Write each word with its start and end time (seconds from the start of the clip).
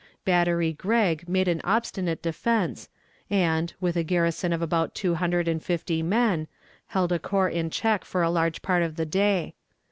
Battery 0.25 0.73
Gregg 0.73 1.29
made 1.29 1.47
an 1.47 1.61
obstinate 1.63 2.23
defense, 2.23 2.89
and, 3.29 3.71
with 3.79 3.95
a 3.95 4.01
garrison 4.01 4.51
of 4.51 4.59
about 4.59 4.95
two 4.95 5.13
hundred 5.13 5.47
and 5.47 5.61
fifty 5.61 6.01
men, 6.01 6.47
held 6.87 7.11
a 7.11 7.19
corps 7.19 7.49
in 7.49 7.69
check 7.69 8.03
for 8.03 8.23
a 8.23 8.31
large 8.31 8.63
part 8.63 8.81
of 8.81 8.95
the 8.95 9.05
day. 9.05 9.53